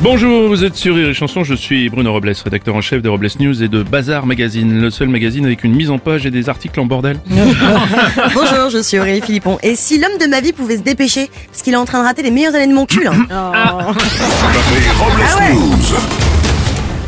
Bonjour, 0.00 0.46
vous 0.48 0.62
êtes 0.64 0.76
sur 0.76 0.94
Rire 0.94 1.08
et 1.08 1.14
Chanson, 1.14 1.42
je 1.42 1.54
suis 1.54 1.88
Bruno 1.88 2.12
Robles, 2.12 2.32
rédacteur 2.44 2.76
en 2.76 2.80
chef 2.80 3.02
de 3.02 3.08
Robles 3.08 3.28
News 3.40 3.64
et 3.64 3.68
de 3.68 3.82
Bazar 3.82 4.26
Magazine, 4.26 4.80
le 4.80 4.90
seul 4.90 5.08
magazine 5.08 5.44
avec 5.44 5.64
une 5.64 5.74
mise 5.74 5.90
en 5.90 5.98
page 5.98 6.24
et 6.24 6.30
des 6.30 6.48
articles 6.48 6.78
en 6.78 6.86
bordel. 6.86 7.18
Bonjour, 7.28 8.70
je 8.70 8.80
suis 8.80 8.96
Aurélie 9.00 9.20
Philippon. 9.20 9.58
Et 9.64 9.74
si 9.74 9.98
l'homme 9.98 10.16
de 10.20 10.26
ma 10.26 10.40
vie 10.40 10.52
pouvait 10.52 10.76
se 10.76 10.82
dépêcher, 10.82 11.28
parce 11.50 11.62
qu'il 11.62 11.72
est 11.72 11.76
en 11.76 11.84
train 11.84 12.00
de 12.00 12.06
rater 12.06 12.22
les 12.22 12.30
meilleures 12.30 12.54
années 12.54 12.68
de 12.68 12.74
mon 12.74 12.86
cul. 12.86 13.08
hein. 13.08 13.26
Les 13.28 13.34
Robles 15.02 15.22
Ah 15.26 15.38
ouais. 15.40 15.52
News. 15.54 15.77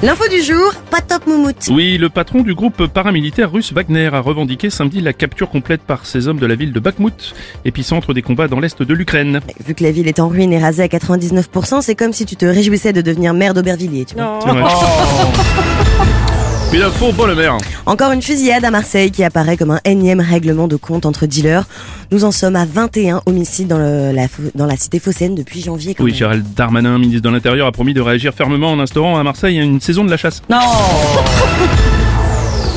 L'info 0.02 0.26
du 0.30 0.40
jour, 0.42 0.72
pas 0.90 1.02
top 1.02 1.26
moumoute. 1.26 1.68
Oui, 1.70 1.98
le 1.98 2.08
patron 2.08 2.40
du 2.40 2.54
groupe 2.54 2.86
paramilitaire 2.86 3.52
russe 3.52 3.70
Wagner 3.74 4.08
a 4.10 4.20
revendiqué 4.20 4.70
samedi 4.70 5.02
la 5.02 5.12
capture 5.12 5.50
complète 5.50 5.82
par 5.82 6.06
ses 6.06 6.26
hommes 6.26 6.38
de 6.38 6.46
la 6.46 6.54
ville 6.54 6.72
de 6.72 6.80
Bakhmut, 6.80 7.34
épicentre 7.66 8.14
des 8.14 8.22
combats 8.22 8.48
dans 8.48 8.60
l'est 8.60 8.82
de 8.82 8.94
l'Ukraine. 8.94 9.40
Vu 9.62 9.74
que 9.74 9.82
la 9.82 9.90
ville 9.90 10.08
est 10.08 10.18
en 10.18 10.28
ruine 10.28 10.54
et 10.54 10.58
rasée 10.58 10.84
à 10.84 10.86
99%, 10.86 11.82
c'est 11.82 11.94
comme 11.94 12.14
si 12.14 12.24
tu 12.24 12.34
te 12.36 12.46
réjouissais 12.46 12.94
de 12.94 13.02
devenir 13.02 13.34
maire 13.34 13.52
d'Aubervilliers, 13.52 14.06
tu 14.06 14.14
vois. 14.14 14.38
C'est 14.42 14.48
vrai. 16.70 16.78
Une 16.78 16.82
info, 16.84 17.12
bon 17.12 17.26
le 17.26 17.34
maire. 17.34 17.56
Encore 17.86 18.12
une 18.12 18.22
fusillade 18.22 18.64
à 18.64 18.70
Marseille 18.70 19.10
qui 19.10 19.24
apparaît 19.24 19.56
comme 19.56 19.70
un 19.72 19.80
énième 19.84 20.20
règlement 20.20 20.68
de 20.68 20.76
compte 20.76 21.06
entre 21.06 21.26
dealers. 21.26 21.64
Nous 22.12 22.24
en 22.24 22.32
sommes 22.32 22.56
à 22.56 22.64
21 22.64 23.22
homicides 23.26 23.68
dans, 23.68 23.78
le- 23.78 24.12
la, 24.12 24.26
dans 24.54 24.66
la 24.66 24.76
cité 24.76 24.98
phocéenne 24.98 25.34
depuis 25.34 25.60
janvier. 25.62 25.94
quand 25.94 26.04
Oui, 26.04 26.10
même. 26.10 26.18
Gérald 26.18 26.44
Darmanin, 26.54 26.98
ministre 26.98 27.22
de 27.28 27.34
l'Intérieur, 27.34 27.66
a 27.66 27.72
promis 27.72 27.94
de 27.94 28.00
réagir 28.00 28.32
fermement 28.34 28.70
en 28.72 28.80
instaurant 28.80 29.18
à 29.18 29.22
Marseille 29.22 29.58
une 29.58 29.80
saison 29.80 30.04
de 30.04 30.10
la 30.10 30.16
chasse. 30.16 30.42
Non 30.50 30.58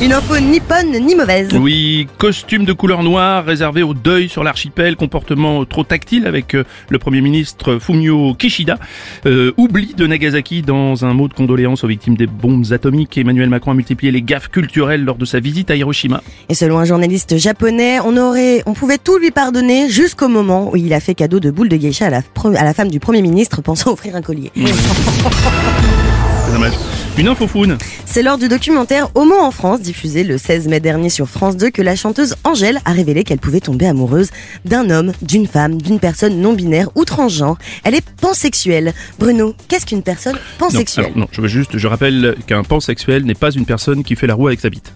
Une 0.02 0.12
info 0.12 0.38
ni 0.38 0.60
bonne 0.60 0.92
ni 1.06 1.16
mauvaise. 1.16 1.48
Oui, 1.54 2.08
costume 2.18 2.66
de 2.66 2.74
couleur 2.74 3.04
noire 3.04 3.46
réservé 3.46 3.84
au 3.84 3.94
deuil 3.94 4.28
sur 4.28 4.44
l'archipel, 4.44 4.98
comportement 4.98 5.64
trop 5.64 5.86
tactile 5.86 6.28
avec 6.28 6.56
euh, 6.56 6.66
le 6.90 7.00
Premier 7.00 7.22
ministre 7.22 7.78
Fumio 7.80 8.34
Kishida, 8.34 8.78
Euh, 9.26 9.54
oubli 9.56 9.94
de 9.96 10.06
Nagasaki 10.06 10.62
dans 10.62 11.06
un 11.06 11.14
mot 11.14 11.30
de 11.30 11.34
condoléances 11.34 11.86
aux 11.86 11.88
victimes 11.88 12.18
des 12.18 12.28
bombes 12.28 12.66
atomiques. 12.72 13.18
Emmanuel 13.18 13.48
Macron 13.50 13.72
a 13.72 13.76
multiplié 13.76 14.12
les 14.12 14.22
gaffes 14.22 14.50
culturelles 14.50 15.06
lors 15.06 15.16
de 15.16 15.24
sa 15.26 15.40
visite 15.40 15.72
à 15.72 15.76
Hiroshima. 15.76 16.22
Et 16.50 16.54
selon 16.56 16.80
un 16.80 16.86
journaliste 16.86 17.38
japonais, 17.38 18.00
on 18.04 18.18
aurait, 18.18 18.62
on 18.66 18.74
pouvait 18.74 18.98
tout 18.98 19.18
lui 19.18 19.32
pardonner 19.32 19.90
jusqu'au 19.90 20.28
moment 20.28 20.70
où 20.72 20.76
il 20.76 20.94
a 20.94 21.00
fait 21.00 21.16
cadeau 21.16 21.40
de 21.40 21.50
boules 21.50 21.70
de 21.70 21.78
geisha 21.78 22.08
à 22.08 22.10
la, 22.10 22.22
à 22.60 22.64
la 22.66 22.74
femme 22.74 22.90
du 22.90 23.00
premier 23.00 23.22
ministre 23.22 23.62
pensant 23.62 23.94
offrir 23.94 24.18
un 24.18 24.22
collier. 24.22 24.52
Dommage. 26.52 26.74
Une 27.16 27.28
info 27.28 27.48
foune. 27.48 27.78
C'est 28.06 28.24
lors 28.24 28.40
du 28.40 28.48
documentaire 28.48 29.08
Homo 29.14 29.36
en 29.40 29.52
France, 29.52 29.82
diffusé 29.82 30.24
le 30.24 30.40
16 30.40 30.68
mai 30.68 30.80
dernier 30.80 31.10
sur 31.10 31.30
France 31.30 31.56
2, 31.58 31.70
que 31.70 31.84
la 31.84 31.96
chanteuse 31.96 32.36
Angèle 32.44 32.80
a 32.86 32.92
révélé 32.92 33.24
qu'elle 33.24 33.38
pouvait 33.38 33.60
tomber 33.60 33.86
amoureuse 33.86 34.30
d'un 34.66 34.90
homme, 34.90 35.12
d'une 35.22 35.46
femme, 35.48 35.80
d'une 35.80 36.00
personne 36.00 36.42
non 36.42 36.54
binaire 36.54 36.90
ou 36.96 37.06
transgenre. 37.06 37.58
Elle 37.84 37.94
est 37.94 38.04
pansexuelle. 38.20 38.94
Bruno, 39.20 39.54
qu'est-ce 39.68 39.86
qu'une 39.86 40.02
personne 40.02 40.34
Non, 40.34 40.40
pansexuelle 40.58 41.06
alors, 41.06 41.18
non, 41.20 41.28
je 41.32 41.42
veux 41.42 41.48
juste, 41.48 41.78
je 41.78 41.88
rappelle 41.88 42.36
qu'un 42.48 42.64
pansexuel 42.64 43.24
n'est 43.26 43.36
pas 43.36 43.52
une 43.52 43.66
personne 43.66 44.04
qui 44.04 44.16
fait 44.16 44.28
la 44.28 44.34
roue 44.34 44.48
avec 44.48 44.60
sa 44.60 44.70
bite. 44.72 44.92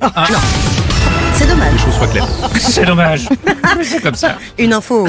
C'est 1.35 1.43
Les 1.45 1.49
dommage. 1.51 1.79
choses 1.85 1.93
soient 1.93 2.07
claires. 2.07 2.27
C'est 2.59 2.85
dommage. 2.85 3.29
C'est 3.83 4.01
comme 4.01 4.15
ça. 4.15 4.39
Une 4.57 4.73
info. 4.73 5.05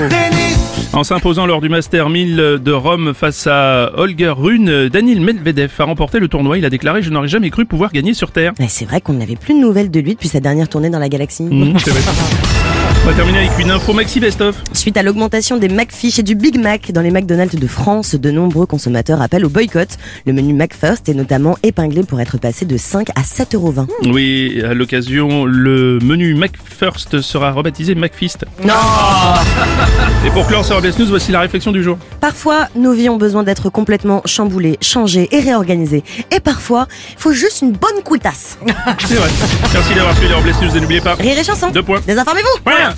En 0.95 1.05
s'imposant 1.05 1.47
lors 1.47 1.61
du 1.61 1.69
Master 1.69 2.09
1000 2.09 2.37
de 2.63 2.73
Rome 2.73 3.13
face 3.15 3.47
à 3.47 3.93
Holger 3.97 4.33
Rune, 4.37 4.89
Daniil 4.89 5.21
Medvedev 5.21 5.71
a 5.79 5.85
remporté 5.85 6.19
le 6.19 6.29
tournoi. 6.29 6.59
Il 6.59 6.65
a 6.65 6.71
déclaré 6.71 7.03
Je 7.03 7.11
n'aurais 7.11 7.29
jamais 7.29 7.51
cru 7.51 7.67
pouvoir 7.67 7.93
gagner 7.93 8.15
sur 8.15 8.31
Terre. 8.33 8.53
Mais 8.59 8.69
c'est 8.69 8.87
vrai 8.87 9.01
qu'on 9.01 9.13
n'avait 9.13 9.37
plus 9.37 9.55
de 9.55 9.61
nouvelles 9.61 9.91
de 9.91 10.01
lui 10.01 10.15
depuis 10.15 10.29
sa 10.29 10.41
dernière 10.41 10.69
tournée 10.69 10.91
dans 10.91 10.99
la 10.99 11.09
galaxie. 11.09 11.45
Mmh. 11.45 11.77
On 13.09 13.13
va 13.13 13.17
terminer 13.17 13.39
avec 13.39 13.59
une 13.59 13.71
info 13.71 13.95
Maxi 13.95 14.21
Best 14.21 14.43
of. 14.43 14.57
Suite 14.75 14.99
à 14.99 15.03
l'augmentation 15.03 15.57
des 15.57 15.71
McFish 15.71 16.19
et 16.19 16.23
du 16.23 16.35
Big 16.35 16.61
Mac 16.61 16.93
dans 16.93 17.01
les 17.01 17.11
McDonald's 17.11 17.55
de 17.57 17.67
France, 17.67 18.15
de 18.15 18.31
nombreux 18.31 18.67
consommateurs 18.67 19.23
appellent 19.23 19.47
au 19.47 19.49
boycott. 19.49 19.89
Le 20.27 20.35
menu 20.35 20.53
McFirst 20.53 21.09
est 21.09 21.15
notamment 21.15 21.57
épinglé 21.63 22.03
pour 22.03 22.21
être 22.21 22.37
passé 22.37 22.67
de 22.67 22.77
5 22.77 23.09
à 23.17 23.23
7,20 23.23 23.55
euros. 23.55 23.75
Oui, 24.13 24.63
à 24.63 24.75
l'occasion, 24.75 25.47
le 25.47 25.99
menu 26.03 26.35
McFirst 26.35 27.23
sera 27.23 27.51
rebaptisé 27.51 27.95
McFist. 27.95 28.45
Non 28.63 28.75
Et 30.27 30.31
pour 30.31 30.47
clore 30.47 30.67
sur 30.67 30.83
News, 30.83 31.07
voici 31.09 31.33
la 31.33 31.41
réflexion 31.41 31.73
du 31.73 31.83
jour. 31.83 31.97
Parfois, 32.21 32.69
nos 32.77 32.93
vies 32.93 33.09
ont 33.09 33.17
besoin 33.17 33.43
d'être 33.43 33.71
complètement 33.71 34.21
chamboulées, 34.27 34.77
changées 34.83 35.29
et 35.33 35.41
réorganisées. 35.41 36.05
Et 36.31 36.41
parfois, 36.41 36.87
il 37.13 37.23
faut 37.23 37.33
juste 37.33 37.63
une 37.63 37.73
bonne 37.73 38.03
couillasse. 38.05 38.59
C'est 38.99 39.15
vrai. 39.15 39.31
Merci 39.73 39.95
d'avoir 39.95 40.15
suivi 40.15 40.29
les 40.29 40.35
Robles 40.35 40.51
News 40.61 40.77
et 40.77 40.81
n'oubliez 40.81 41.01
pas. 41.01 41.15
Rire 41.15 41.39
et 41.39 41.45
chanson. 41.45 41.71
Deux 41.71 41.83
points. 41.83 42.03
Désinformez-vous 42.07 42.63
Voilà. 42.65 42.98